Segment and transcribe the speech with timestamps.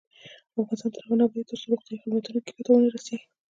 [0.61, 3.25] افغانستان تر هغو نه ابادیږي، ترڅو روغتیایی خدمتونه کلیو ته ونه رسیږي.